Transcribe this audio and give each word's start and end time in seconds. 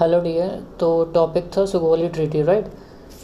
Hello 0.00 0.18
dear 0.20 0.48
तो 0.80 0.88
topic 1.04 1.44
था 1.56 1.64
Sugauli 1.66 2.08
treaty 2.08 2.42
right 2.42 2.64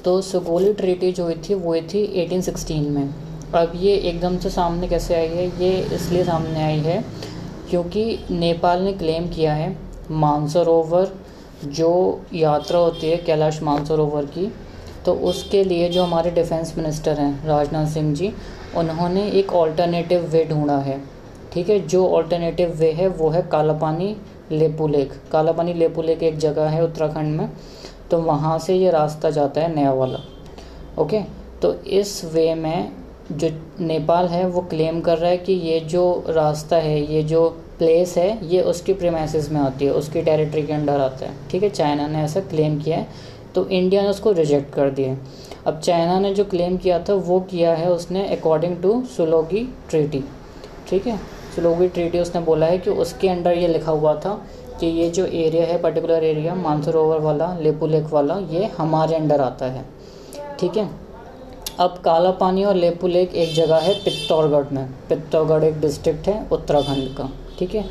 तो 0.04 0.20
सुगोली 0.20 0.72
ट्रीटी 0.72 1.10
जो 1.12 1.24
हुई 1.24 1.34
थी, 1.34 1.54
वो 1.54 1.68
हुई 1.68 1.80
थी 1.82 2.04
1816 2.16 2.88
में। 2.90 3.14
अब 3.54 3.72
ये 3.76 3.96
एकदम 3.96 4.38
से 4.38 4.50
सामने 4.50 4.88
कैसे 4.88 5.14
आई 5.14 5.26
है? 5.26 5.46
ये 5.62 5.70
इसलिए 5.94 6.24
सामने 6.24 6.62
आई 6.64 6.78
है 6.78 7.04
क्योंकि 7.70 8.18
नेपाल 8.30 8.82
ने 8.82 8.92
क्लेम 8.92 9.28
किया 9.28 9.54
है 9.54 9.76
मानसरोवर 10.10 11.12
जो 11.66 11.92
यात्रा 12.34 12.78
होती 12.78 13.10
है 13.10 13.16
कैलाश 13.16 13.62
मानसरोवर 13.62 14.24
की। 14.28 14.52
तो 15.06 15.14
उसके 15.14 15.64
लिए 15.64 15.88
जो 15.88 16.04
हमारे 16.04 16.30
डिफेंस 16.30 16.74
मिनिस्टर 16.78 17.20
हैं, 17.20 17.46
राजनाथ 17.46 17.86
सिंह 17.86 18.14
जी, 18.14 18.32
उन्होंने 18.76 19.30
एक 19.30 19.52
ऑल्टरनेटिव 19.52 20.26
वे 20.26 20.44
ढूंढा 20.44 20.78
है। 20.78 21.00
ठीक 21.52 21.68
है, 21.68 21.80
जो 21.80 22.06
ऑल्टरनेटिव 22.08 22.74
वे 22.74 22.92
है, 22.92 23.08
वो 23.08 23.30
है 23.30 23.42
काला 23.42 23.72
पानी 23.72 24.16
लेपू 24.52 24.88
लेक 24.88 25.12
काला 25.32 25.52
पानी 25.52 25.74
लेपू 25.74 26.02
लेक 26.02 26.22
एक 26.22 26.38
जगह 26.38 26.68
है 26.68 26.84
उत्तराखंड 26.84 27.36
में 27.36 27.48
तो 28.10 28.18
वहाँ 28.20 28.58
से 28.58 28.74
ये 28.76 28.90
रास्ता 28.90 29.30
जाता 29.30 29.60
है 29.60 29.74
नया 29.74 29.92
वाला। 29.92 30.18
ओके? 30.98 31.20
तो 31.62 31.72
इस 31.74 32.24
वे 32.24 32.54
में 32.54 32.92
जो 33.32 33.48
नेपाल 33.80 34.26
है, 34.28 34.46
वो 34.46 34.60
क्लेम 34.62 35.00
कर 35.00 35.18
रहा 35.18 35.30
है 35.30 35.36
कि 35.38 35.52
ये 35.52 35.78
जो 35.80 36.24
रास्ता 36.28 36.76
है, 36.76 37.00
ये 37.12 37.22
जो 37.22 37.48
प्लेस 37.78 38.16
है, 38.18 38.46
ये 38.46 38.60
उसकी 38.62 38.92
प्रेमाइसिस 38.94 39.50
में 39.52 39.60
आती 39.60 39.84
है, 39.84 39.92
उसकी 39.92 40.22
टेरिटरी 40.22 40.62
के 40.62 40.72
अंडर 40.72 41.00
आता 41.00 41.26
है। 41.26 41.48
ठीक 41.50 41.62
है? 41.62 41.68
चाइना 41.70 42.06
ने 42.06 42.22
ऐसा 42.22 42.40
क्लेम 42.42 42.78
किया 42.80 42.98
है 42.98 43.30
तो 43.54 43.66
इंडिया 43.68 44.02
ने 44.02 44.08
उसको 44.08 44.32
रिजेक्ट 44.32 44.72
कर 44.74 44.90
दिया 44.90 45.16
अब 45.66 45.78
चाइना 45.80 46.18
ने 46.20 46.32
जो 46.34 46.44
क्लेम 46.44 46.76
किया 46.76 46.98
था, 46.98 47.14
वो 47.14 47.40
किया 47.40 47.74
है 47.74 47.90
उसने 47.90 48.26
अकॉर्डिंग 48.36 48.76
टू 48.82 49.02
सुलोगी 49.16 49.64
ट्रीटी 49.90 50.22
ठीक 50.88 51.06
है? 51.06 51.18
स्लोवी 51.54 51.88
ट्रीटी 51.88 52.18
उसने 52.18 52.40
बोला 52.40 52.66
है 52.66 52.78
कि 52.78 52.90
उसके 52.90 53.28
अंडर 53.28 53.52
ये 53.52 53.68
लिखा 53.68 53.92
हुआ 53.92 54.14
था 54.14 54.42
कि 54.80 54.86
ये 54.86 55.08
जो 55.10 55.26
एरिया 55.26 55.64
है 55.66 55.80
पर्टिकुलर 55.82 56.24
एरिया 56.24 56.54
मानसरोवर 56.54 57.18
वाला 57.18 57.56
लेपू 57.58 57.86
लेक 57.86 58.04
वाला, 58.04 58.38
ये 58.50 58.64
हमारे 58.78 59.16
अंडर 59.16 59.40
आता 59.40 59.66
है। 59.66 59.84
ठीक 60.60 60.76
है? 60.76 60.88
अब 61.78 61.98
काला 62.04 62.30
पानी 62.30 62.64
और 62.64 62.74
लेपू 62.74 63.06
लेक 63.06 63.34
एक 63.34 63.54
जगह 63.54 63.76
है 63.76 63.94
पित्तौरगढ़ 63.94 64.72
में। 64.72 64.86
पित्तौरगढ़ 65.08 65.64
एक 65.64 65.80
डिस्ट्रिक्ट 65.80 66.28
है 66.28 66.48
उत्तराखंड 66.52 67.16
का। 67.16 67.30
ठीक 67.58 67.74
है? 67.74 67.84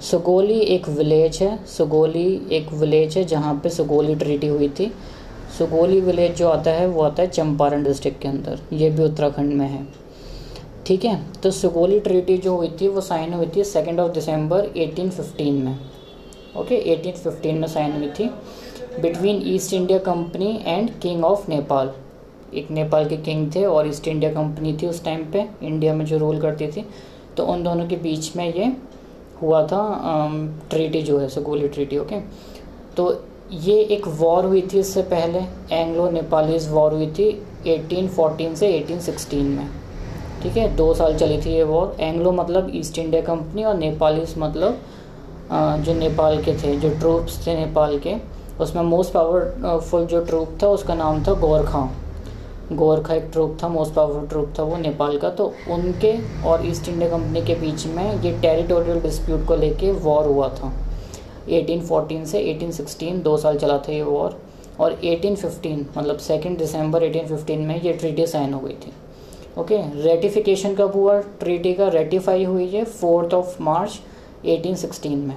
सुगोली 0.00 0.58
एक 0.58 0.88
विलेज 0.88 1.38
है। 1.42 1.64
सुगोली 1.66 2.48
एक 2.52 2.72
विलेज 2.72 3.16
है 3.18 3.24
जहाँ 3.24 3.60
पे 3.62 3.70
सुगोली 3.70 4.14
ट्रीटी 4.14 4.46
हुई 4.46 4.68
थी। 4.68 4.92
सुगोली 5.58 6.00
विलेज 6.00 6.36
जो 6.36 6.48
आता 6.48 6.70
है, 6.70 6.86
वो 6.86 7.02
आता 7.02 7.22
है 7.22 7.28
चंपारण 7.28 7.84
डिस्ट्रिक्ट 7.84 8.22
के 8.22 8.28
अंदर। 8.28 8.60
ये 8.72 8.90
भी 8.90 9.02
उत्तराखंड 9.02 9.52
में 9.52 9.66
है। 9.66 10.07
ठीक 10.88 11.04
है? 11.04 11.20
तो 11.42 11.50
सुगोली 11.50 11.98
ट्रीटी 12.00 12.36
जो 12.38 12.54
हुई 12.56 12.68
थी 12.80 12.88
वो 12.88 13.00
साइन 13.00 13.32
हुई 13.34 13.46
थी 13.56 13.64
सेकेंड 13.66 14.00
ऑफ़ 14.00 14.12
दिसंबर 14.12 14.66
1815 14.66 15.62
में। 15.64 15.78
ओके 16.56 16.76
okay, 16.76 16.78
1815 16.92 17.58
में 17.60 17.66
साइन 17.68 17.92
हुई 17.92 18.08
थी। 18.10 18.30
Between 19.00 19.42
East 19.46 19.72
India 19.74 19.98
company 20.04 20.48
and 20.66 20.90
king 21.00 21.24
of 21.24 21.50
Nepal 21.50 21.92
एक 22.54 22.70
नेपाल 22.70 23.08
के 23.08 23.16
किंग 23.18 23.50
थे 23.54 23.64
और 23.64 23.88
ईस्ट 23.88 24.08
इंडिया 24.08 24.32
कंपनी 24.32 24.76
थी 24.82 24.86
उस 24.86 25.02
टाइम 25.04 25.24
पे 25.32 25.44
इंडिया 25.62 25.94
में 25.94 26.04
जो 26.04 26.18
रूल 26.18 26.40
करती 26.40 26.66
थी। 26.66 26.84
तो 27.36 27.44
उन 27.46 27.62
दोनों 27.62 27.86
के 27.88 27.96
बीच 27.96 28.36
में 28.36 28.44
ये 28.46 28.72
हुआ 29.42 29.62
था 29.66 29.82
ट्रीटी 30.70 31.02
जो 31.02 31.18
है 31.18 31.28
सुगोली 31.28 31.68
ट्रीटी 31.68 31.98
ओके 31.98 32.20
तो 32.96 33.10
ये 33.52 33.76
एक 33.96 34.08
वॉर 34.20 34.44
हुई 34.44 34.62
थी 34.72 34.78
इससे 34.78 35.02
पहले 35.12 35.44
एंग्लो 35.74 36.10
नेपालीज 36.10 36.68
वॉर 36.70 36.94
हुई 36.94 37.06
थी 37.18 37.30
1814 37.66 38.54
से 38.56 38.72
1816 38.78 39.42
में। 39.44 39.68
ठीक 40.42 40.56
है, 40.56 40.68
दो 40.76 40.92
साल 40.94 41.16
चली 41.16 41.40
थी 41.42 41.50
ये 41.50 41.62
वॉर 41.64 41.96
एंग्लो 42.00 42.32
मतलब 42.32 42.70
ईस्ट 42.74 42.98
इंडिया 42.98 43.22
कंपनी 43.22 43.64
और 43.64 43.76
नेपालीस 43.76 44.36
मतलब 44.38 44.80
जो 45.84 45.94
नेपाल 45.94 46.42
के 46.42 46.52
थे, 46.54 46.74
जो 46.76 46.88
ट्रूप्स 46.90 47.46
थे 47.46 47.54
नेपाल 47.56 47.98
के, 47.98 48.14
उसमें 48.60 48.82
मोस्ट 48.82 49.12
पावरफुल 49.12 50.04
जो 50.06 50.24
ट्रूप 50.24 50.58
था, 50.62 50.68
उसका 50.68 50.94
नाम 50.94 51.22
था 51.24 51.32
गोरखा। 51.40 51.88
गोरखा 52.72 53.14
एक 53.14 53.28
ट्रूप 53.32 53.56
था 53.62 53.68
मोस्ट 53.68 53.94
पावरफुल 53.94 54.26
ट्रूप 54.28 54.52
था 54.58 54.62
वो 54.62 54.76
नेपाल 54.76 55.16
का। 55.18 55.28
तो 55.30 55.52
उनके 55.70 56.12
और 56.48 56.66
ईस्ट 56.66 56.88
इंडिया 56.88 57.08
कंपनी 57.10 57.42
के 57.42 57.54
बीच 57.60 57.86
में 57.86 58.22
ये 58.22 58.32
टेरिटोरियल 58.40 59.00
डिस्प्यूट 59.00 59.46
को 59.46 59.56
लेके 59.56 59.92
वॉर 59.92 60.26
हुआ 60.26 60.48
था। 60.50 60.72
1814 61.48 62.24
से 62.26 62.42
1816 62.44 63.22
दो 63.22 63.36
साल 63.36 63.58
चला 63.58 63.78
था 63.78 63.92
ये 63.92 64.02
वॉर 64.02 64.38
और 64.80 64.92
1815 64.94 65.84
मतलब 65.96 66.18
सेकेंड 66.20 66.58
दिसंबर 66.58 67.02
1815 67.02 67.66
में 67.66 67.80
ये 67.82 67.92
ट्रीटी 67.92 68.26
साइन 68.26 68.52
हो 68.54 68.60
गई 68.60 68.74
थी। 68.76 68.92
ओके 69.58 69.76
रेटिफिकेशन 70.02 70.74
कब 70.74 70.92
हुआ? 70.94 71.20
ट्रीटी 71.40 71.72
का 71.74 71.88
रेटिफाई 71.90 72.44
हुई 72.44 72.66
है 72.68 72.84
फोर्थ 72.84 73.34
ऑफ़ 73.34 73.62
मार्च 73.62 73.98
1816 74.46 75.16
में। 75.18 75.36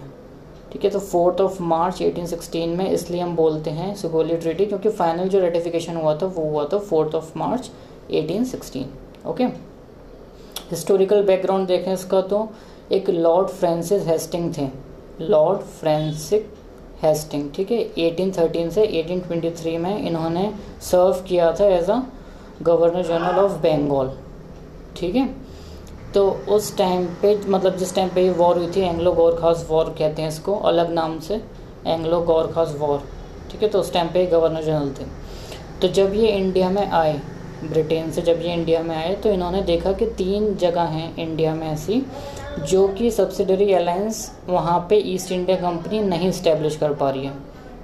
ठीक 0.71 0.83
है 0.85 0.89
तो 0.91 0.99
फोर्थ 0.99 1.41
ऑफ़ 1.41 1.61
मार्च 1.63 2.01
1816 2.01 2.75
में 2.77 2.89
इसलिए 2.89 3.21
हम 3.21 3.35
बोलते 3.35 3.71
हैं 3.71 3.93
सुगोली 3.95 4.37
ट्रीटी 4.37 4.65
क्योंकि 4.65 4.89
फाइनल 4.91 5.29
जो 5.29 5.39
रेटिफिकेशन 5.39 5.95
हुआ 5.95 6.15
था, 6.15 6.25
वो 6.25 6.49
हुआ 6.49 6.67
था 6.73 6.77
fourth 6.79 7.15
of 7.15 7.37
March 7.37 7.71
1816 8.11 9.27
okay. 9.27 9.43
Historical 10.69 11.23
background 11.23 11.67
देखें 11.67 11.91
इसका 11.93 12.21
तो 12.23 12.47
एक 12.91 13.09
लॉर्ड 13.09 13.47
फ्रांसिस 13.49 14.07
हेस्टिंग 14.07 14.53
थे। 14.57 14.67
लॉर्ड 15.21 15.59
फ्रांसिक 15.59 16.53
हेस्टिंग 17.03 17.51
ठीक 17.55 17.71
है 17.71 17.83
1813 17.99 18.69
से 18.69 18.85
1823 18.93 19.77
में 19.79 19.97
इन्होंने 19.99 20.51
सर्व 20.81 21.23
किया 21.27 21.51
था 21.59 21.67
as 21.67 21.89
a 21.89 22.01
governor 22.61 23.03
general 23.03 23.39
of 23.39 23.51
Bengal, 23.61 24.11
ठीक 24.97 25.15
है? 25.15 25.29
तो 26.13 26.29
उस 26.49 26.75
टाइम 26.77 27.05
पे 27.21 27.35
मतलब 27.47 27.75
जिस 27.77 27.95
टाइम 27.95 28.09
पे 28.09 28.23
ये 28.23 28.29
वॉर 28.31 28.57
हुई 28.57 28.71
थी, 28.71 28.81
एंग्लो 28.81 29.11
गोरखास 29.13 29.65
वॉर 29.69 29.95
कहते 29.99 30.21
हैं 30.21 30.29
इसको, 30.29 30.55
अलग 30.55 30.91
नाम 30.93 31.19
से, 31.19 31.41
एंग्लो 31.87 32.21
गोरखास 32.21 32.75
वॉर 32.79 33.03
ठीक 33.51 33.63
है? 33.63 33.69
तो 33.69 33.79
उस 33.79 33.93
टाइम 33.93 34.07
पे 34.07 34.25
गवर्नर 34.25 34.63
जनरल 34.63 34.89
थे। 34.99 35.05
तो 35.81 35.87
जब 35.87 36.13
ये 36.13 36.27
इंडिया 36.27 36.69
में 36.69 36.87
आए 36.87 37.19
ब्रिटेन 37.63 38.11
से 38.11 38.21
जब 38.21 38.41
ये 38.41 38.53
इंडिया 38.53 38.81
में 38.83 38.95
आए 38.95 39.13
तो 39.15 39.29
इन्होंने 39.29 39.61
देखा 39.61 39.91
कि 39.93 40.05
तीन 40.17 40.55
जगह 40.55 40.81
हैं 40.81 41.15
इंडिया 41.17 41.53
में 41.55 41.67
ऐसी, 41.67 42.01
जो 42.59 42.87
कि 42.87 43.11
सब्सिडरी 43.11 43.71
अलायंस 43.73 44.31
वहाँ 44.47 44.79
पे 44.89 44.95
ईस्ट 45.13 45.31
इंडिया 45.31 45.57
कंपनी 45.57 45.99
नहीं 45.99 46.29
इस्टेब्लिश 46.29 46.75
कर 46.77 46.93
पा 46.93 47.09
रही 47.09 47.25
है। 47.25 47.33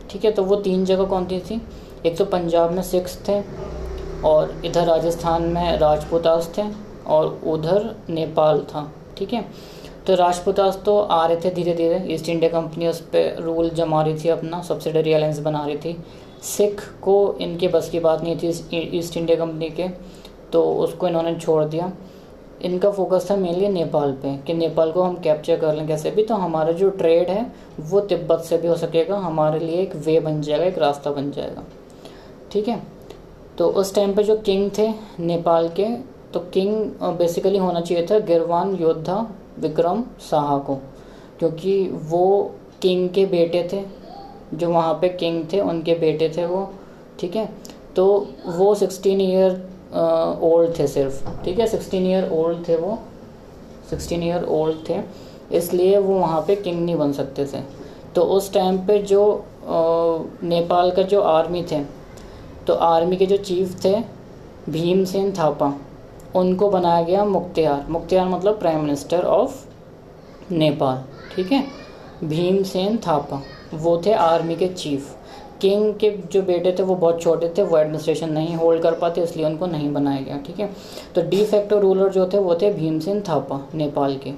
ठीक 0.09 0.25
है? 0.25 0.31
तो 0.31 0.44
वो 0.44 0.55
तीन 0.57 0.85
जगह 0.85 1.05
कौन 1.05 1.25
सी 1.25 1.39
थी? 1.39 1.61
एक 2.05 2.17
तो 2.17 2.25
पंजाब 2.25 2.71
में 2.71 2.81
सिक्स 2.83 3.17
थे 3.27 3.41
और 4.25 4.61
इधर 4.66 4.85
राजस्थान 4.85 5.44
में 5.44 5.78
राजपूतास 5.79 6.51
थे 6.57 6.63
और 7.07 7.39
उधर 7.47 7.95
नेपाल 8.09 8.59
था, 8.63 8.91
ठीक 9.17 9.33
है? 9.33 9.45
तो 10.07 10.16
राजपूतास 10.16 10.81
तो 10.85 10.97
आ 10.97 11.25
रहे 11.25 11.38
थे 11.38 11.50
धीरे 11.51 11.73
धीरे। 11.73 12.03
ईस्ट 12.13 12.29
इंडिया 12.29 12.50
कंपनी 12.51 12.88
उस 12.88 13.00
पर 13.07 13.41
रूल 13.41 13.69
जमा 13.72 14.01
रही 14.03 14.16
थी 14.16 14.29
अपना 14.29 14.61
सब्सिडरी 14.63 15.13
अलायंस 15.13 15.39
बना 15.39 15.66
रही 15.66 15.77
थी। 15.77 15.97
सिख 16.45 16.81
को 17.01 17.35
इनके 17.41 17.67
बस 17.67 17.89
की 17.89 18.00
बात 18.00 18.23
नहीं 18.23 18.38
थी 18.38 18.97
ईस्ट 18.97 19.17
इंडिया 19.17 19.38
कंपनी 19.38 19.69
के 19.69 19.88
तो 20.53 20.63
उसको 20.75 21.07
इन्होंने 21.07 21.35
छोड़ 21.35 21.63
दिया। 21.66 21.91
इनका 22.61 22.89
फोकस 22.91 23.29
था 23.31 23.35
मेनली 23.35 23.67
नेपाल 23.69 24.11
पे, 24.13 24.35
कि 24.38 24.53
नेपाल 24.53 24.91
को 24.91 25.01
हम 25.03 25.16
कैप्चर 25.16 25.57
कर 25.59 25.75
लें 25.75 25.88
कैसे 25.88 26.11
भी। 26.11 26.23
तो 26.23 26.35
हमारा 26.35 26.72
जो 26.72 26.89
ट्रेड 26.91 27.29
है, 27.29 27.45
वो 27.81 28.00
तिब्बत 28.01 28.39
से 28.39 28.57
भी 28.57 28.67
हो 28.67 28.75
सकेगा, 28.75 29.17
हमारे 29.17 29.59
लिए 29.59 29.81
एक 29.81 29.95
वे 29.95 30.19
बन 30.19 30.41
जाएगा, 30.41 30.66
एक 30.66 30.77
रास्ता 30.77 31.11
बन 31.11 31.31
जाएगा, 31.31 31.63
ठीक 32.51 32.67
है? 32.67 32.81
तो 33.57 33.68
उस 33.72 33.94
टाइम 33.95 34.13
पे 34.13 34.23
जो 34.23 34.35
किंग 34.38 34.69
थे, 34.78 34.88
नेपाल 35.19 35.69
के 35.69 35.85
तो 36.34 36.40
किंग 36.53 36.73
बेसिकली 37.18 37.57
होना 37.57 37.81
चाहिए 37.81 38.06
था 38.07 38.19
गिरवान, 38.22 38.75
योद्धा, 38.75 39.16
विक्रम 39.59 40.03
शाह 40.22 40.57
को। 40.59 40.75
क्योंकि 41.40 41.81
वो 42.03 42.51
किंग 42.81 43.09
के 43.09 43.25
बेटे 43.25 43.68
थे, 43.73 43.84
जो 44.53 44.69
वहाँ 44.69 44.94
पे 44.94 45.09
किंग 45.12 45.44
थे, 45.53 45.59
उनके 45.62 45.94
बेटे 45.95 46.29
थे 46.38 46.45
वो, 46.45 46.69
ठीक 47.19 47.35
है? 47.35 47.50
तो 47.95 48.28
वो 48.47 48.73
सिक्सटीन 48.75 49.22
ईयर 49.22 50.39
ओल्ड 50.44 50.78
थे 50.79 50.88
सिर्फ़, 50.88 51.44
ठीक 51.44 51.59
है? 51.59 51.68
सिक्सटीन 51.68 52.07
ईयर 52.07 52.29
ओल्ड 52.34 52.68
थे 52.68 52.75
वो 52.75 52.97
सिक्सटीन 53.89 54.24
ईयर 54.24 54.44
ओल्ड 54.44 54.88
थे, 54.89 55.01
इसलिए 55.57 55.97
वो 55.97 56.19
वहाँ 56.19 56.41
पे 56.47 56.56
किंग 56.56 56.84
नहीं 56.85 56.95
बन 56.95 57.12
सकते 57.13 57.45
थे। 57.45 57.62
तो 58.16 58.22
उस 58.22 58.53
टाइम 58.53 58.78
पे 58.88 58.97
जो 59.03 59.24
नेपाल 60.44 60.92
का 60.92 61.01
जो 61.03 61.21
आर्मी 61.21 61.63
थे 61.71 61.81
तो 62.67 62.73
आर्मी 62.73 63.17
के 63.17 63.25
जो 63.25 63.37
चीफ 63.37 63.83
थे, 63.85 63.95
भीमसेन 64.69 65.31
थापा, 65.31 65.73
उनको 66.35 66.69
बनाया 66.69 67.01
गया 67.01 67.25
मुख्तियार। 67.25 67.85
मुख्तियार 67.89 68.27
मतलब 68.27 68.59
प्राइम 68.59 68.81
मिनिस्टर 68.81 69.23
ऑफ़ 69.23 69.65
नेपाल 70.51 71.03
ठीक 71.35 71.51
है? 71.51 71.63
भीमसेन 72.23 72.97
थापा, 72.97 73.41
वो 73.73 74.01
थे 74.05 74.13
आर्मी 74.13 74.55
के 74.55 74.67
चीफ। 74.67 75.15
किंग 75.61 75.93
के 75.93 76.09
जो 76.31 76.41
बेटे 76.41 76.75
थे, 76.79 76.83
वो 76.83 76.95
बहुत 76.95 77.21
छोटे 77.21 77.53
थे, 77.57 77.63
वो 77.63 77.77
एडमिनिस्ट्रेशन 77.77 78.29
नहीं 78.29 78.55
होल्ड 78.55 78.81
कर 78.81 78.93
पाते, 78.93 79.21
इसलिए 79.21 79.45
उनको 79.45 79.65
नहीं 79.65 79.93
बनाया 79.93 80.21
गया, 80.21 80.37
ठीक 80.37 80.59
है? 80.59 80.69
तो 81.15 81.21
डी 81.21 81.45
फैक्टो 81.45 81.79
रूलर 81.79 82.09
जो 82.09 82.29
थे, 82.33 82.37
वो 82.37 82.55
थे 82.55 82.73
भीमसेन 82.73 83.21
थापा, 83.21 83.59
नेपाल 83.75 84.17
के, 84.17 84.33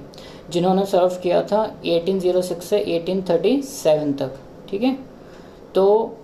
जिन्होंने 0.50 0.86
सर्व 0.86 1.18
किया 1.22 1.42
था 1.42 1.76
1806 1.84 2.60
से 2.60 2.78
1837 2.78 4.12
तक, 4.12 4.38
ठीक 4.70 4.82
है? 4.82 4.96
तो 5.74 6.16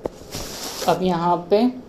अब 0.88 1.02
यहाँ 1.02 1.46
पे 1.50 1.85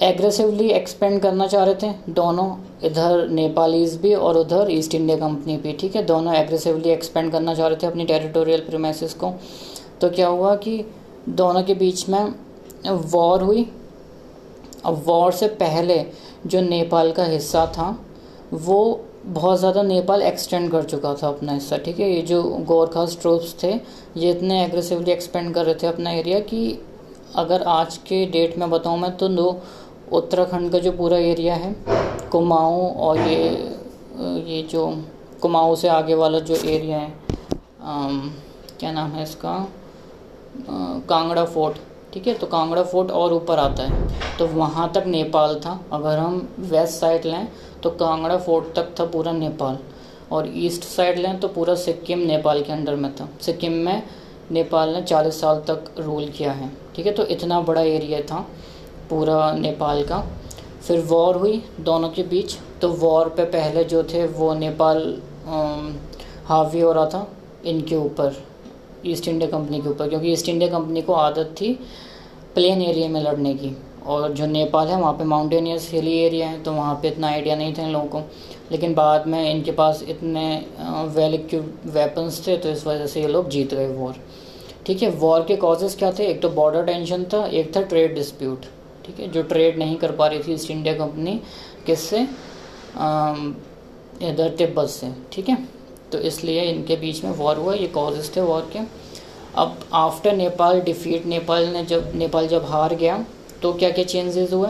एग्रेसिवली 0.00 0.68
एक्सपेंड 0.70 1.20
करना 1.22 1.46
चाह 1.46 1.64
रहे 1.64 1.74
थे। 1.74 1.92
दोनों 2.10 2.48
इधर 2.84 3.26
नेपालीज 3.30 3.96
भी 4.02 4.14
और 4.14 4.36
उधर 4.38 4.70
ईस्ट 4.70 4.94
इंडिया 4.94 5.16
कंपनी 5.18 5.56
भी, 5.56 5.72
ठीक 5.72 5.96
है? 5.96 6.02
दोनों 6.04 6.34
एग्रेसिवली 6.34 6.90
एक्सपेंड 6.90 7.30
करना 7.32 7.54
चाह 7.54 7.66
रहे 7.68 7.76
थे 7.76 7.86
अपनी 7.86 8.04
टेरिटोरियल 8.04 8.60
प्रीमेसिस 8.60 9.14
को। 9.14 9.32
तो 10.00 10.10
क्या 10.10 10.28
हुआ 10.28 10.54
कि 10.56 10.84
दोनों 11.28 11.62
के 11.62 11.74
बीच 11.74 12.08
में 12.08 12.34
वॉर 12.86 13.42
हुई। 13.42 13.68
अब 14.86 15.02
वॉर 15.06 15.32
से 15.32 15.48
पहले 15.56 16.04
जो 16.46 16.60
नेपाल 16.60 17.12
का 17.12 17.24
हिस्सा 17.24 17.66
था, 17.68 17.96
वो 18.52 19.00
बहुत 19.24 19.58
ज़्यादा 19.58 19.82
नेपाल 19.82 20.22
एक्सटेंड 20.22 20.70
कर 20.72 20.82
चुका 20.84 21.14
था 21.14 21.28
अपना 21.28 21.52
हिस्सा, 21.52 21.76
ठीक 21.76 21.98
है? 22.00 22.10
ये 22.10 22.22
जो 22.22 22.42
गोरखास 22.42 23.18
ट्रूप्स 23.20 23.54
थे, 23.62 23.72
ये 24.16 24.30
इतने 24.30 24.64
एग्रेसिवली 24.64 25.12
एक्सपेंड 25.12 25.52
कर 25.54 25.64
रहे 25.64 25.74
थे 25.74 25.86
अपना 25.86 26.12
एरिया 26.12 26.38
कि 26.42 26.78
अगर 27.36 27.62
आज 27.62 27.96
के 27.98 28.24
डेट 28.26 28.56
में 28.58 28.70
बताऊँ 28.70 28.98
मैं 28.98 29.16
तो 29.16 29.28
दो 29.28 29.50
उत्तराखंड 30.12 30.70
का 30.72 30.78
जो 30.78 30.92
पूरा 30.92 31.18
एरिया 31.18 31.54
है, 31.54 31.74
कुमाऊँ 32.32 32.90
और 32.96 33.18
ये 33.18 33.78
ये 34.46 34.62
जो 34.70 34.86
कुमाऊँ 35.42 35.76
से 35.76 35.88
आगे 35.88 36.14
वाला 36.14 36.38
जो 36.40 36.54
एरिया 36.56 36.98
है 36.98 37.12
क्या 38.78 38.92
नाम 38.92 39.10
है 39.10 39.22
इसका? 39.22 39.54
कांगड़ा 41.08 41.44
फोर्ट, 41.44 41.76
ठीक 42.12 42.26
है? 42.26 42.34
तो 42.34 42.46
कांगड़ा 42.46 42.82
फोर्ट 42.84 43.10
और 43.10 43.32
ऊपर 43.32 43.58
आता 43.58 43.82
है। 43.82 44.36
तो 44.38 44.46
वहाँ 44.48 44.90
तक 44.94 45.04
नेपाल 45.06 45.54
था। 45.60 45.78
अगर 45.92 46.18
हम 46.18 46.48
वेस्ट 46.60 46.94
साइड 46.94 47.24
लें 47.26 47.48
तो 47.82 47.90
कांगड़ा 47.92 48.36
फोर्ट 48.38 48.74
तक 48.76 48.94
था 49.00 49.04
पूरा 49.06 49.32
नेपाल। 49.32 49.78
और 50.32 50.50
ईस्ट 50.56 50.84
साइड 50.84 51.18
लें 51.18 51.38
तो 51.40 51.48
पूरा 51.48 51.74
सिक्किम 51.76 52.18
नेपाल 52.26 52.62
के 52.62 52.72
अंडर 52.72 52.94
में 52.94 53.14
था। 53.16 53.28
सिक्किम 53.42 53.72
में 53.84 54.02
नेपाल 54.50 54.88
ने 54.88 55.02
40 55.02 55.40
साल 55.40 55.62
तक 55.68 55.84
रूल 55.98 56.28
किया 56.28 56.52
है, 56.52 56.70
ठीक 56.96 57.06
है? 57.06 57.12
तो 57.12 57.26
इतना 57.26 57.60
बड़ा 57.62 57.80
एरिया 57.82 58.20
था। 58.22 58.46
पूरा 59.10 59.52
नेपाल 59.52 60.02
का। 60.04 60.24
फिर 60.86 61.00
वॉर 61.02 61.36
हुई 61.36 61.62
दोनों 61.80 62.08
के 62.08 62.22
बीच। 62.24 62.56
तो 62.82 62.88
वॉर 62.90 63.28
पे 63.28 63.44
पहले 63.46 63.84
जो 63.84 64.02
थे, 64.04 64.26
वो 64.28 64.52
नेपाल 64.54 65.00
हावी 66.46 66.80
हो 66.80 66.92
रहा 66.92 67.06
था 67.06 67.26
इनके 67.64 67.96
ऊपर, 67.96 68.36
ईस्ट 69.06 69.28
इंडिया 69.28 69.50
कंपनी 69.50 69.80
के 69.80 69.88
ऊपर। 69.88 70.08
क्योंकि 70.08 70.32
ईस्ट 70.32 70.48
इंडिया 70.48 70.70
कंपनी 70.70 71.02
को 71.02 71.12
आदत 71.14 71.54
थी 71.60 71.72
प्लेन 72.54 72.82
एरिया 72.82 73.08
में 73.08 73.22
लड़ने 73.22 73.54
की। 73.54 73.76
और 74.06 74.32
जो 74.32 74.46
नेपाल 74.46 74.88
है, 74.88 75.00
वहाँ 75.00 75.12
पे 75.12 75.24
माउंटेनियस 75.24 75.88
हिली 75.92 76.16
एरिया 76.18 76.48
है 76.48 76.62
तो 76.62 76.72
वहाँ 76.72 76.94
पे 77.02 77.08
इतना 77.08 77.28
आइडिया 77.28 77.56
नहीं 77.56 77.74
था 77.74 77.82
इन 77.82 77.90
लोगों 77.90 78.06
को। 78.08 78.22
लेकिन 78.72 78.94
बाद 78.94 79.26
में 79.26 79.50
इनके 79.50 79.72
पास 79.72 80.02
इतने 80.08 80.46
वेल 81.16 81.34
इक्विप 81.34 81.80
वेपन्स 81.86 82.46
थे 82.46 82.56
तो 82.56 82.68
इस 82.68 82.86
वजह 82.86 83.06
से 83.06 83.20
ये 83.20 83.28
लोग 83.28 83.48
जीत 83.48 83.74
गए 83.74 83.88
वॉर। 83.88 84.14
ठीक 84.86 85.02
है, 85.02 85.10
वॉर 85.10 85.44
के 85.44 85.56
कॉजेज़ 85.56 85.96
क्या 85.98 86.12
थे? 86.12 86.26
एक 86.26 86.42
तो 86.42 86.48
बॉर्डर 86.50 86.84
टेंशन 86.84 87.24
था, 87.24 87.44
एक 87.46 87.76
था 87.76 87.82
ट्रेड 87.82 88.14
डिस्प्यूट 88.14 88.64
ठीक 89.10 89.20
है, 89.20 89.30
जो 89.32 89.42
ट्रेड 89.42 89.78
नहीं 89.78 89.96
कर 89.96 90.12
पा 90.12 90.26
रही 90.26 90.38
थी 90.38 90.52
ईस्ट 90.54 90.70
इंडिया 90.70 90.94
कंपनी 90.94 91.40
किससे? 91.86 92.20
इधर 94.22 94.54
तिब्बत 94.58 94.88
से, 94.88 95.10
ठीक 95.32 95.48
है? 95.48 95.56
तो 96.12 96.18
इसलिए 96.20 96.62
इनके 96.62 96.96
बीच 96.96 97.22
में 97.24 97.30
वॉर 97.30 97.56
हुआ, 97.56 97.74
ये 97.74 97.86
कॉजेज़ 97.86 98.30
थे 98.36 98.40
वॉर 98.40 98.70
के। 98.72 98.78
अब 99.56 99.78
आफ्टर 99.92 100.36
नेपाल 100.36 100.80
डिफीट 100.80 101.26
नेपाल 101.26 101.66
ने 101.66 101.84
जब 101.84 102.12
नेपाल 102.14 102.48
जब 102.48 102.64
हार 102.64 102.94
गया 102.94 103.24
तो 103.62 103.72
क्या 103.72 103.90
क्या 103.90 104.04
चेंजेस 104.04 104.52
हुए? 104.52 104.68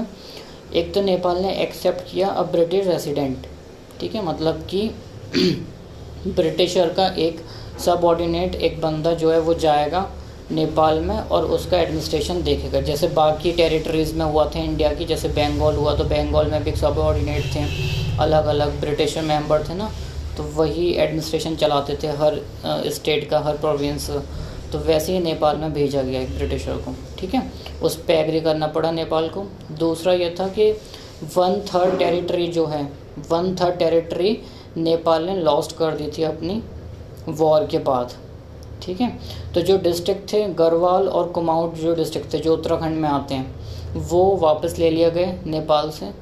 एक 0.74 0.92
तो 0.94 1.02
नेपाल 1.02 1.38
ने 1.42 1.52
एक्सेप्ट 1.62 2.10
किया 2.10 2.28
अब 2.30 2.50
ब्रिटिश 2.52 2.86
रेसिडेंट 2.86 3.46
ठीक 4.00 4.14
है? 4.14 4.24
मतलब 4.26 4.66
कि 4.70 4.88
ब्रिटिशर 6.28 6.92
का 6.94 7.06
एक 7.18 7.40
सबऑर्डिनेट 7.84 8.54
एक 8.54 8.80
बंदा 8.80 9.12
जो 9.14 9.30
है, 9.32 9.38
वो 9.40 9.54
जाएगा। 9.56 10.10
नेपाल 10.50 11.00
में 11.00 11.16
और 11.16 11.44
उसका 11.46 11.78
एडमिनिस्ट्रेशन 11.78 12.42
देखेगा। 12.42 12.80
जैसे 12.82 13.08
बाकी 13.10 13.52
टेरिटरीज़ 13.52 14.14
में 14.14 14.24
हुआ 14.24 14.44
था 14.46 14.60
इंडिया 14.60 14.92
की, 14.94 15.04
जैसे 15.04 15.28
बंगाल 15.30 15.76
हुआ 15.76 15.94
तो 15.96 16.04
बंगाल 16.06 16.50
में 16.50 16.62
भी 16.64 16.72
सब 16.76 16.98
ऑर्डिनेट 16.98 17.54
थे। 17.54 17.64
अलग 18.18 18.46
अलग 18.46 18.80
ब्रिटिश 18.80 19.16
मेंबर 19.24 19.68
थे 19.68 19.74
ना 19.74 19.90
तो 20.36 20.42
वही 20.54 20.90
एडमिनिस्ट्रेशन 20.94 21.56
चलाते 21.56 21.98
थे 22.02 22.08
हर 22.18 22.40
स्टेट 22.88 23.28
का, 23.30 23.38
हर 23.40 23.56
प्रोविंस 23.56 24.10
तो 24.72 24.78
वैसे 24.80 25.12
ही 25.12 25.20
नेपाल 25.20 25.56
में 25.56 25.72
भेजा 25.72 26.02
गया 26.02 26.20
एक 26.20 26.36
ब्रिटिशर 26.36 26.76
को, 26.76 26.94
ठीक 27.18 27.34
है? 27.34 27.42
उस 27.82 27.96
पर 27.96 28.12
एग्री 28.12 28.40
करना 28.40 28.66
पड़ा 28.68 28.90
नेपाल 28.92 29.28
को। 29.28 29.44
दूसरा 29.78 30.12
यह 30.14 30.34
था 30.40 30.46
कि 30.48 30.70
वन 31.36 31.60
थर्ड 31.66 31.98
टेरिटरी 31.98 32.46
जो 32.48 32.66
है 32.66 32.82
वन 33.30 33.54
थर्ड 33.56 33.78
टेरिटरी 33.78 34.36
नेपाल 34.78 35.24
ने 35.24 35.34
लॉस्ट 35.36 35.76
कर 35.76 35.96
दी 35.96 36.10
थी 36.18 36.22
अपनी 36.24 36.62
वॉर 37.28 37.66
के 37.66 37.78
बाद। 37.80 38.12
ठीक 38.82 39.00
है? 39.00 39.10
तो 39.54 39.60
जो 39.60 39.76
डिस्ट्रिक्ट 39.78 40.32
थे, 40.32 40.42
गढ़वाल 40.54 41.08
और 41.08 41.28
कुमाऊँ 41.30 41.74
जो 41.74 41.94
डिस्ट्रिक्ट 41.94 42.32
थे, 42.34 42.38
जो 42.38 42.52
उत्तराखंड 42.54 42.96
में 42.96 43.08
आते 43.08 43.34
हैं, 43.34 44.00
वो 44.00 44.36
वापस 44.36 44.78
ले 44.78 44.90
लिया 44.90 45.08
गए 45.10 45.38
नेपाल 45.46 45.90
से 45.90 46.12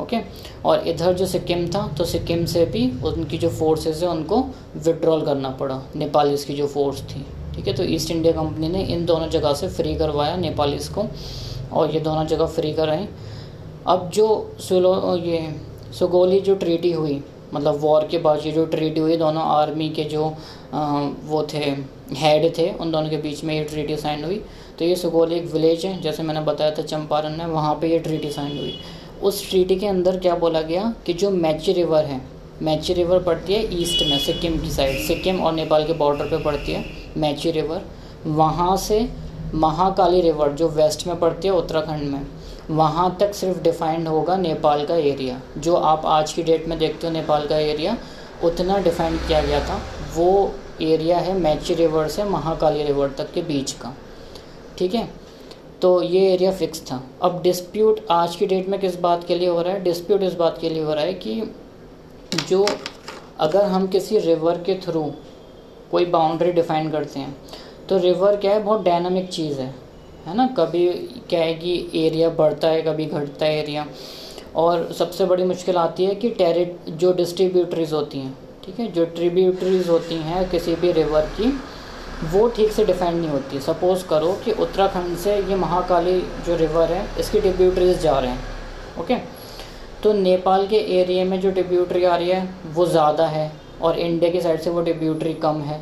ओके 0.00 0.18
और 0.64 0.86
इधर 0.88 1.12
जो 1.12 1.26
सिक्किम 1.26 1.66
था 1.68 1.86
तो 1.98 2.04
सिक्किम 2.04 2.44
से 2.46 2.64
भी 2.66 2.86
उनकी 3.04 3.38
जो 3.38 3.48
फोर्सेस 3.50 4.02
है, 4.02 4.08
उनको 4.08 4.40
विड्रॉल 4.76 5.24
करना 5.24 5.50
पड़ा, 5.50 5.80
नेपालीज़ 5.96 6.46
की 6.46 6.54
जो 6.54 6.66
फोर्स 6.66 7.02
थी, 7.04 7.24
ठीक 7.54 7.66
है? 7.68 7.74
तो 7.74 7.84
ईस्ट 7.84 8.10
इंडिया 8.10 8.32
कंपनी 8.32 8.68
ने 8.68 8.82
इन 8.84 9.04
दोनों 9.06 9.28
जगह 9.30 9.54
से 9.54 9.68
फ्री 9.68 9.94
करवाया 9.94 10.36
नेपालीस 10.36 10.88
को, 10.88 11.04
और 11.72 11.94
ये 11.94 12.00
दोनों 12.00 12.24
जगह 12.26 12.46
फ्री 12.46 12.72
कराएँ 12.72 13.08
अब 13.86 14.08
जो 14.10 14.26
सुलो, 14.60 15.16
ये 15.16 15.54
सुगोली 15.98 16.40
जो 16.40 16.54
ट्रीटी 16.54 16.92
हुई 16.92 17.22
मतलब 17.54 17.78
वॉर 17.80 18.06
के 18.10 18.18
बाद 18.18 18.46
ये 18.46 18.52
जो 18.52 18.64
ट्रीटी 18.66 19.00
हुई 19.00 19.16
दोनों 19.16 19.42
आर्मी 19.42 19.88
के 19.88 20.04
जो 20.04 20.24
आ, 20.74 21.00
वो 21.24 21.42
थे 21.52 21.64
हेड 22.16 22.52
थे 22.58 22.70
उन 22.72 22.92
दोनों 22.92 23.10
के 23.10 23.16
बीच 23.16 23.42
में 23.44 23.54
ये 23.54 23.64
ट्रीटी 23.64 23.96
साइन 23.96 24.24
हुई। 24.24 24.42
तो 24.78 24.84
ये 24.84 24.96
सुगोली 24.96 25.36
एक 25.36 25.52
विलेज 25.52 25.86
है 25.86 26.00
जैसे 26.02 26.22
मैंने 26.22 26.40
बताया 26.40 26.70
था 26.70 26.82
चंपारण 26.82 27.36
में 27.38 27.46
वहाँ 27.46 27.74
पे 27.80 27.90
ये 27.90 27.98
ट्रीटी 27.98 28.30
साइन 28.30 28.58
हुई। 28.58 28.74
उस 29.22 29.48
ट्रीटी 29.50 29.76
के 29.76 29.86
अंदर 29.86 30.18
क्या 30.18 30.34
बोला 30.36 30.60
गया 30.62 30.92
कि 31.06 31.12
जो 31.12 31.30
मैची 31.30 31.72
रिवर 31.72 32.04
है 32.04 32.20
मैची 32.62 32.94
रिवर 32.94 33.22
पड़ती 33.22 33.52
है 33.52 33.80
ईस्ट 33.80 34.02
में 34.10 34.18
सिक्किम 34.18 34.58
की 34.60 34.70
साइड 34.70 34.98
सिक्किम 35.06 35.40
और 35.40 35.52
नेपाल 35.52 35.84
के 35.86 35.92
बॉर्डर 35.92 36.30
पे 36.30 36.42
पड़ती 36.42 36.72
है 36.72 36.84
मैची 37.16 37.50
रिवर 37.50 37.82
वहाँ 38.26 38.76
से 38.76 39.08
महाकाली 39.54 40.20
रिवर 40.20 40.52
जो 40.52 40.68
वेस्ट 40.68 41.06
में 41.06 41.18
पड़ती 41.20 41.48
है 41.48 41.54
उत्तराखंड 41.54 42.02
में 42.10 42.26
वहाँ 42.72 43.16
तक 43.20 43.34
सिर्फ़ 43.34 43.62
डिफाइंड 43.62 44.08
होगा 44.08 44.36
नेपाल 44.36 44.84
का 44.86 44.96
एरिया 44.96 45.40
जो 45.58 45.74
आप 45.74 46.06
आज 46.06 46.32
की 46.32 46.42
डेट 46.42 46.66
में 46.68 46.78
देखते 46.78 47.06
हो 47.06 47.12
नेपाल 47.12 47.46
का 47.46 47.58
एरिया 47.58 47.96
उतना 48.44 48.78
डिफाइंड 48.78 49.18
किया 49.18 49.40
गया 49.40 49.60
था। 49.60 49.80
वो 50.14 50.52
एरिया 50.82 51.18
है 51.18 51.38
मैची 51.38 51.74
रिवर 51.74 52.08
से 52.08 52.24
महाकाली 52.24 52.82
रिवर 52.82 53.10
तक 53.18 53.32
के 53.32 53.42
बीच 53.42 53.72
का। 53.72 53.94
ठीक 54.78 54.94
है? 54.94 55.08
तो 55.82 56.02
ये 56.02 56.32
एरिया 56.32 56.52
फिक्स 56.52 56.80
था। 56.82 57.02
अब 57.22 57.40
डिस्प्यूट 57.42 58.00
आज 58.10 58.36
की 58.36 58.46
डेट 58.46 58.68
में 58.68 58.78
किस 58.80 58.98
बात 59.00 59.24
के 59.24 59.34
लिए 59.34 59.48
हो 59.48 59.62
रहा 59.62 59.74
है? 59.74 59.82
डिस्प्यूट 59.82 60.22
इस 60.22 60.34
बात 60.34 60.58
के 60.58 60.68
लिए 60.68 60.82
हो 60.82 60.94
रहा 60.94 61.04
है 61.04 61.14
कि 61.14 61.54
जो 62.48 62.66
अगर 63.40 63.64
हम 63.64 63.86
किसी 63.86 64.18
रिवर 64.18 64.58
के 64.58 64.74
थ्रू 64.84 65.02
कोई 65.90 66.04
बाउंड्री 66.06 66.52
डिफाइन 66.52 66.90
करते 66.90 67.20
हैं 67.20 67.36
तो 67.88 67.98
रिवर 67.98 68.36
क्या 68.36 68.52
है? 68.52 68.62
बहुत 68.62 68.82
डायनामिक 68.82 69.28
चीज़ 69.28 69.60
है। 69.60 69.74
है 70.26 70.36
ना? 70.36 70.46
कभी 70.58 70.86
क्या 71.30 71.40
है 71.40 71.54
कि 71.54 71.90
एरिया 71.96 72.28
बढ़ता 72.30 72.68
है, 72.68 72.82
कभी 72.82 73.06
घटता 73.06 73.46
है 73.46 73.58
एरिया 73.58 73.86
और 74.56 74.92
सबसे 74.92 75.24
बड़ी 75.24 75.44
मुश्किल 75.44 75.76
आती 75.78 76.04
है 76.04 76.14
कि 76.14 76.30
टेरिट 76.30 76.90
जो 76.90 77.12
डिस्ट्रीब्यूटरीज 77.12 77.92
होती 77.92 78.18
हैं, 78.18 78.36
ठीक 78.64 78.78
है? 78.80 78.86
जो 78.88 79.04
ट्रिब्यूटरीज 79.06 79.88
होती 79.88 80.14
हैं 80.22 80.48
किसी 80.50 80.74
भी 80.76 80.92
रिवर 80.92 81.26
की, 81.38 81.52
वो 82.32 82.46
ठीक 82.48 82.72
से 82.72 82.84
डिफाइन 82.84 83.16
नहीं 83.16 83.30
होती। 83.30 83.60
सपोज़ 83.60 84.06
करो 84.08 84.32
कि 84.44 84.52
उत्तराखंड 84.54 85.16
से 85.18 85.36
ये 85.38 85.54
महाकाली 85.56 86.20
जो 86.46 86.56
रिवर 86.56 86.92
है, 86.92 87.06
इसकी 87.20 87.40
ट्रिब्यूटरीज 87.40 88.00
जा 88.00 88.18
रहे 88.18 88.30
हैं 88.30 89.00
ओके 89.00 89.16
तो 90.02 90.12
नेपाल 90.12 90.66
के 90.66 90.76
एरिया 90.98 91.24
में 91.24 91.40
जो 91.40 91.50
ट्रिब्यूटरी 91.50 92.04
आ 92.04 92.16
रही 92.16 92.28
है, 92.28 92.48
वो 92.66 92.86
ज़्यादा 92.86 93.26
है 93.26 93.50
और 93.82 93.98
इंडिया 93.98 94.30
की 94.30 94.40
साइड 94.40 94.60
से 94.60 94.70
वो 94.70 94.82
ट्रिब्यूटरी 94.82 95.32
कम 95.36 95.60
है। 95.62 95.80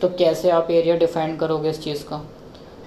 तो 0.00 0.08
कैसे 0.18 0.50
आप 0.50 0.70
एरिया 0.70 0.96
डिफाइन 0.96 1.36
करोगे 1.36 1.70
इस 1.70 1.82
चीज़ 1.82 2.02
का? 2.04 2.20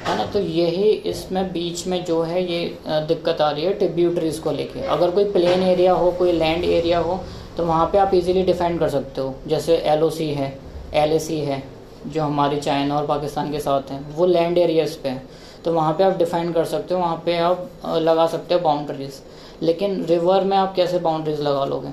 है 0.05 0.17
ना 0.17 0.25
तो 0.25 0.39
यही 0.39 0.89
इसमें 1.11 1.51
बीच 1.53 1.85
में 1.87 2.03
जो 2.05 2.21
है 2.23 2.43
ये 2.43 2.77
दिक्कत 3.07 3.41
आ 3.41 3.49
रही 3.51 3.63
है 3.65 3.73
ट्रिब्यूटरीज़ 3.73 4.41
को 4.41 4.51
लेके। 4.51 4.81
अगर 4.87 5.11
कोई 5.11 5.31
प्लेन 5.31 5.63
एरिया 5.63 5.93
हो, 5.93 6.11
कोई 6.11 6.31
लैंड 6.31 6.63
एरिया 6.65 6.99
हो 6.99 7.19
तो 7.57 7.65
वहाँ 7.65 7.85
पे 7.91 7.97
आप 7.97 8.13
इजीली 8.13 8.43
डिफेंड 8.43 8.79
कर 8.79 8.89
सकते 8.89 9.21
हो। 9.21 9.33
जैसे 9.47 9.77
एलओसी 9.87 10.29
है 10.31 10.57
एलएसी 10.95 11.39
है, 11.39 11.61
जो 12.07 12.21
हमारी 12.21 12.59
चाइना 12.59 12.97
और 12.97 13.05
पाकिस्तान 13.07 13.51
के 13.51 13.59
साथ 13.59 13.91
हैं, 13.91 14.15
वो 14.15 14.25
लैंड 14.25 14.57
एरियाज़ 14.57 14.97
पे 15.03 15.09
है। 15.09 15.21
तो 15.65 15.73
वहाँ 15.73 15.93
पे 15.93 16.03
आप 16.03 16.17
डिफाइन 16.17 16.51
कर 16.53 16.65
सकते 16.65 16.93
हो, 16.93 16.99
वहाँ 16.99 17.21
पे 17.25 17.37
आप 17.39 17.69
लगा 17.85 18.27
सकते 18.27 18.53
हो 18.53 18.59
बाउंड्रीज़ 18.61 19.21
लेकिन 19.61 20.03
रिवर 20.05 20.43
में 20.43 20.55
आप 20.57 20.73
कैसे 20.75 20.99
बाउंड्रीज 20.99 21.39
लगा 21.41 21.65
लोगे, 21.65 21.87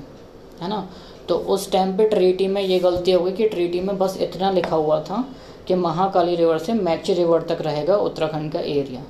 है 0.61 0.69
ना? 0.69 0.87
तो 1.29 1.35
उस 1.35 1.71
टाइम 1.73 1.97
पे 1.97 2.09
ट्रीटी 2.09 2.47
में 2.47 2.61
ये 2.63 2.79
गलती 2.79 3.13
हो 3.13 3.21
गई 3.21 3.33
कि 3.33 3.49
ट्रीटी 3.49 3.81
में 3.81 3.97
बस 3.99 4.17
इतना 4.21 4.51
लिखा 4.51 4.77
हुआ 4.77 5.01
था 5.01 5.25
कि 5.73 5.77
महाकाली 5.79 6.35
रिवर 6.37 6.59
से 6.59 6.73
मैची 6.75 7.15
रिवर 7.15 7.43
तक 7.43 7.59
रहेगा 7.61 7.97
उत्तराखंड 7.99 8.53
का 8.53 8.61
एरिया। 8.61 9.01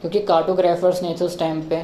क्योंकि 0.00 0.20
कार्टोग्राफर्स 0.20 1.02
नहीं 1.02 1.14
थे 1.14 1.24
उस 1.24 1.38
टाइम 1.38 1.60
पे, 1.62 1.82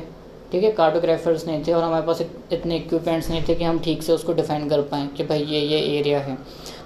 ठीक 0.52 0.64
है? 0.64 0.70
कार्टोग्राफर्स 0.72 1.46
नहीं 1.46 1.62
थे 1.64 1.72
और 1.72 1.82
हमारे 1.82 2.06
पास 2.06 2.22
इतने 2.52 2.76
इक्विपमेंट्स 2.76 3.30
नहीं 3.30 3.42
थे 3.48 3.54
कि 3.54 3.64
हम 3.64 3.78
ठीक 3.78 4.02
से 4.02 4.12
उसको 4.12 4.32
डिफाइन 4.32 4.68
कर 4.68 4.80
पाएँ 4.82 5.06
कि 5.08 5.24
भाई 5.24 5.44
ये 5.44 5.60
ये 5.60 5.78
एरिया 5.98 6.18
है। 6.20 6.36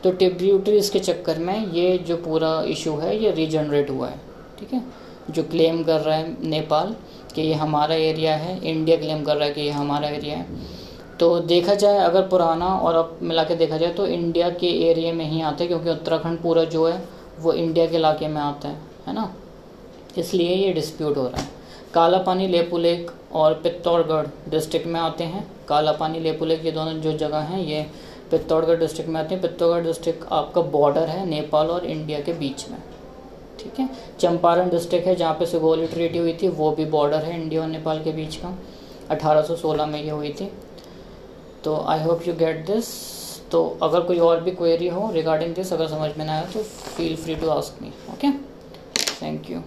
तो 0.03 0.11
ट्रिब्यूटरीज 0.13 0.89
के 0.89 0.99
चक्कर 1.01 1.39
में 1.39 1.73
ये 1.73 1.97
जो 1.99 2.17
पूरा 2.19 2.51
इशू 2.69 2.97
है, 2.97 3.17
ये 3.17 3.31
रीजनरेट 3.33 3.91
हुआ 3.91 4.09
है, 4.09 4.21
ठीक 4.61 4.73
है? 4.73 4.83
जो 5.31 5.43
क्लेम 5.45 5.83
कर 5.85 6.01
रहा 6.01 6.17
है 6.17 6.49
नेपाल 6.49 6.95
कि 7.35 7.43
ये 7.43 7.55
हमारा 7.57 7.95
एरिया 7.95 8.37
है 8.37 8.59
इंडिया 8.61 8.97
क्लेम 8.97 9.25
कर 9.25 9.37
रहा 9.37 9.47
है 9.47 9.55
कि 9.55 9.61
ये 9.61 9.71
हमारा 9.73 10.09
एरिया 10.09 10.37
है। 10.37 10.47
तो 11.21 11.39
देखा 11.43 11.75
जाए, 11.75 11.99
अगर 11.99 12.23
पुराना 12.29 12.67
और 12.67 12.95
अब 12.95 13.19
मिला 13.23 13.45
के 13.45 13.55
देखा 13.57 13.77
जाए 13.77 13.93
तो 13.93 14.07
इंडिया 14.07 14.51
के 14.51 14.67
एरिया 14.91 15.13
में 15.13 15.25
ही 15.25 15.41
आता 15.43 15.63
है, 15.63 15.69
क्योंकि 15.69 15.91
उत्तराखंड 15.91 16.43
पूरा 16.43 16.65
जो 16.67 16.87
है 16.87 17.17
वो 17.39 17.53
इंडिया 17.53 17.87
के 17.87 17.97
इलाके 17.97 18.29
में 18.29 18.41
आता 18.41 18.69
है 18.69 18.81
है 19.07 19.15
ना? 19.15 19.33
इसलिए 20.19 20.55
ये 20.55 20.73
डिस्प्यूट 20.73 21.17
हो 21.17 21.27
रहा 21.29 21.41
है। 21.41 21.49
काला 21.95 22.19
पानी 22.19 22.47
लेपू 22.47 22.79
लेक 22.79 23.11
और 23.33 23.55
पित्तौड़गढ़ 23.55 24.27
डिस्ट्रिक्ट 24.49 24.87
में 24.87 25.01
आते 25.01 25.25
हैं। 25.25 25.47
काला 25.69 25.93
पानी 25.93 26.21
लेपू 26.21 26.45
लेक 26.45 26.65
ये 26.65 26.73
दोनों 26.73 26.93
जो 26.93 27.13
जगह 27.19 27.39
हैं, 27.39 27.61
ये 27.61 27.87
पित्तौड़गढ़ 28.31 28.79
डिस्ट्रिक्ट 28.79 29.11
में 29.11 29.21
आते 29.21 29.35
हैं। 29.35 29.43
पित्तौड़गढ़ 29.43 29.85
डिस्ट्रिक्ट 29.85 30.25
आपका 30.33 30.61
बॉर्डर 30.71 31.09
है 31.09 31.27
नेपाल 31.27 31.67
और 31.67 31.85
इंडिया 31.87 32.21
के 32.21 32.33
बीच 32.33 32.69
में, 32.69 32.79
ठीक 33.61 33.79
है? 33.81 33.89
चंपारण 34.21 34.71
डिस्ट्रिक्ट 34.71 35.07
है 35.07 35.15
जहाँ 35.17 35.35
पे 35.35 35.47
सुगोली 35.47 35.87
ट्रीटी 35.87 36.19
हुई 36.19 36.33
थी, 36.33 36.49
वो 36.49 36.71
भी 36.71 36.85
बॉर्डर 36.87 37.25
है 37.25 37.41
इंडिया 37.43 37.63
और 37.63 37.69
नेपाल 37.69 38.03
के 38.05 38.13
बीच 38.13 38.37
का। 38.37 38.57
1816 39.11 39.87
में 39.87 40.03
ये 40.03 40.11
हुई 40.11 40.31
थी। 40.31 40.51
तो 41.65 41.77
I 41.89 42.03
hope 42.03 42.27
you 42.29 42.35
get 42.35 42.67
this 42.67 42.87
तो 43.53 43.65
अगर 43.83 44.01
कोई 44.03 44.19
और 44.21 44.41
भी 44.41 44.51
क्वेरी 44.53 44.89
हो 44.89 45.11
रिगार्डिंग 45.13 45.55
दिस 45.55 45.73
अगर 45.73 45.89
समझ 45.89 46.11
में 46.19 46.25
ना 46.25 46.33
आया 46.33 46.45
तो 46.53 46.63
feel 46.97 47.17
free 47.17 47.35
to 47.37 47.49
ask 47.51 47.83
me 47.83 47.93
okay 48.13 48.31
thank 49.21 49.51
you 49.51 49.63